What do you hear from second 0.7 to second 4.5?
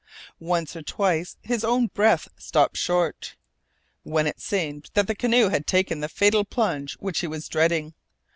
or twice his own breath stopped short, when it